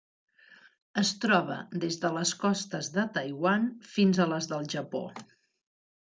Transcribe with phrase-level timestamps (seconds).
[1.01, 5.03] Es troba des de les costes de Taiwan fins a les del Japó.